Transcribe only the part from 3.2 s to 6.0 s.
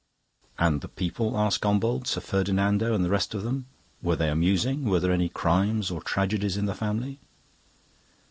of them were they amusing? Were there any crimes